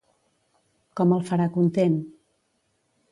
[1.01, 1.99] Com el farà content?